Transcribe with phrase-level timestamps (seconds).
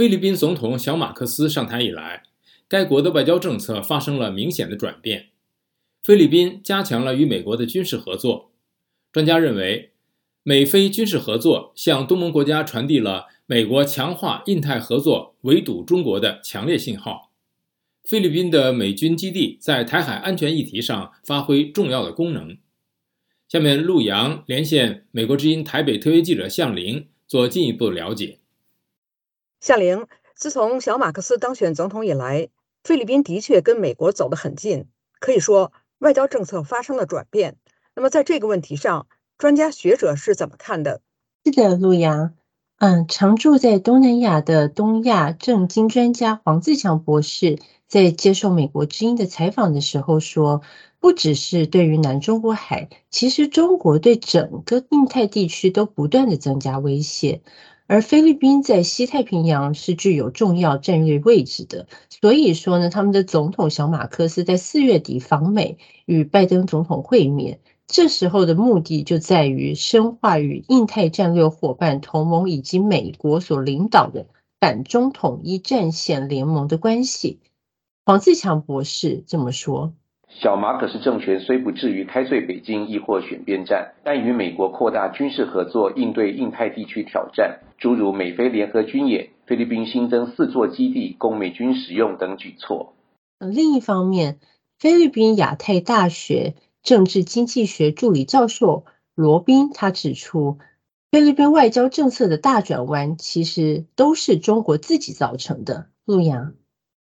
[0.00, 2.22] 菲律宾总统小马克思上台以来，
[2.66, 5.26] 该国的外交政策发生了明显的转变。
[6.02, 8.50] 菲律宾加强了与美国的军事合作。
[9.12, 9.90] 专家认为，
[10.42, 17.30] 美菲军事合作向东盟国家传递了美国强化印太合作、围堵中国的强烈信号。
[18.02, 22.56] 菲律宾的美军基地在台海安全议题上发挥重要的功能。
[23.46, 28.38] 下面，陆洋连线美国之音台北特约记者向玲做进一步了解。
[29.60, 32.48] 夏玲，自从小马克思当选总统以来，
[32.82, 34.86] 菲律宾的确跟美国走得很近，
[35.20, 37.56] 可以说外交政策发生了转变。
[37.94, 39.06] 那么，在这个问题上，
[39.36, 41.02] 专家学者是怎么看的？
[41.44, 42.32] 是的，陆洋，
[42.78, 50.62] 嗯，常驻在东南亚的东亚政经专家黄自强博士在接受美国之音的采访的时候说。
[51.02, 57.40] 不只是对于南中国海，其实中国对整个印太地区都不断的增加威胁，
[57.90, 61.88] 而菲律宾在西太平洋是具有重要战略位置的。
[62.08, 74.28] 所以说呢，他们的总统小马克思在四月底访美，与拜登总统会面，这时候的目的就在于深化与印太战略伙伴同盟以及美国所领导的
[74.60, 77.40] 反中统一战线联盟的关系。
[78.06, 79.94] 黄自强博士这么说。
[80.38, 92.94] 小马可斯政权虽不至于开罪北京，亦或选边站，但与美国扩大军事合作，应对印太地区挑战，诸如美菲联合军演、菲律宾新增四座基地供美军使用等举措。
[93.38, 94.38] 另一方面，
[94.78, 100.58] 菲律宾亚太大学政治经济学助理教授罗宾他指出，
[101.10, 105.88] 菲律宾外交政策的大转弯，其实都是中国自己造成的。
[106.06, 106.54] 陆阳。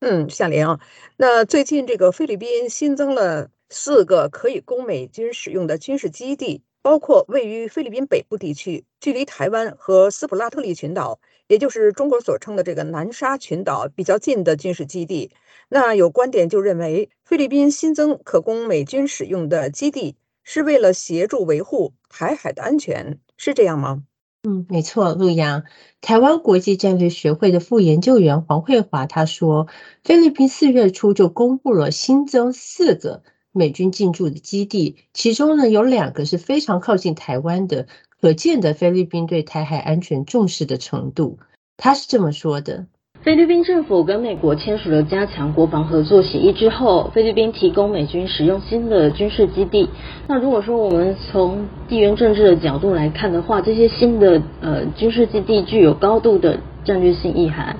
[0.00, 0.78] 嗯，夏玲，
[1.16, 15.30] 那最近这个菲律宾新增了四个可以供美军使用的军事基地，包括位于菲律宾北部地区，距离台湾和斯普拉特利群岛，也就是中国所称的这个南沙群岛比较近的军事基地。
[15.70, 24.02] 那有观点就认为，菲律宾新增可供美军使用的基地，是为了协助维护台海的安全，是这样吗？
[24.48, 25.64] 嗯，没错，陆洋，
[26.00, 29.66] 台湾国际战略学会的副研究员黄慧华他说，
[30.04, 37.88] 菲律宾四月初就公布了新增四个美军进驻的基地，其中呢有两个是非常靠近台湾的，
[38.20, 41.40] 可见的菲律宾对台海安全重视的程度。
[41.76, 42.86] 他是这么说的。
[43.26, 49.90] 菲律宾政府跟美国签署了加强国防合作协议之后，菲律宾提供美军使用新的军事基地。
[50.28, 57.78] 那如果说我们从地缘政治的角度来看的话，这些新的呃军事基地具有高度的战略性意涵，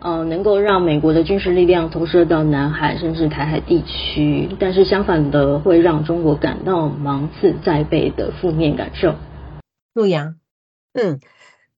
[0.00, 4.48] 呃，能够让美国的军事力量投射到南海甚至台海地区。
[4.58, 9.14] 但是相反的，会让中国感到芒刺在背的负面感受。
[9.94, 10.34] 陆阳，
[10.94, 11.20] 嗯。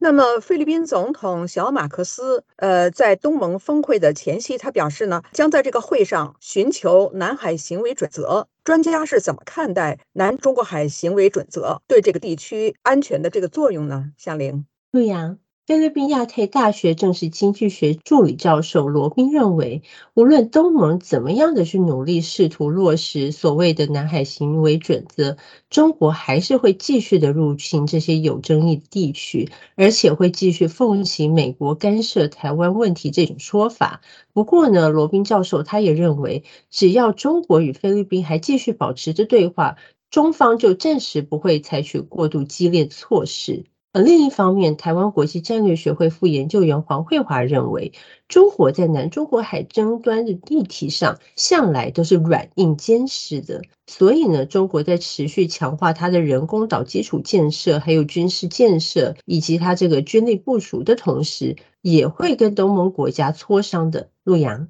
[0.02, 8.48] 那么，菲律宾总统小马克思，呃，在东盟峰会的前夕，他表示呢，将在这个会上寻求南海行为准则。
[8.64, 14.06] 专家是怎么看待南中国海行为准则对这个地区安全的这个作用呢？
[14.18, 15.38] 向玲，陆洋。
[15.64, 25.36] 菲律宾亚太大学政治经济学助理教授罗宾认为，无论东盟怎么样的去努力试图落实所谓的南海行为准则，
[25.70, 34.00] 中国还是会继续的入侵这些有争议的地区，而且会继续奉行美国干涉台湾问题这种说法。
[34.32, 39.76] 不过呢，罗宾教授他也认为，只要中国与菲律宾还继续保持着对话，
[40.10, 43.62] 中方就暂时不会采取过度激烈的措施。
[43.94, 47.92] 而另一方面，台湾国际战略学会副研究员黄慧华认为，
[48.26, 64.08] 中国在南中国海争端的议题上向来都是软硬兼施的，所以呢，中国在持续强化它的人工岛基础建设、还有军事建设以及它这个军力部署的同时，也会跟东盟国家磋商的。
[64.24, 64.68] 陆阳，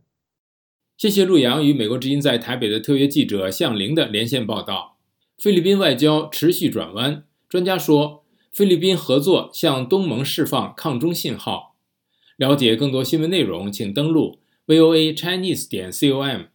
[0.97, 4.97] 谢谢陆阳与美国之音在台北的特约记者向玲的连线报道。
[5.39, 8.22] 菲律宾外交持续转弯，专家说。
[8.53, 11.75] 菲律宾合作向东盟释放抗中信号。
[12.37, 16.52] 了解更多新闻内容，请登录 voa chinese 点 com。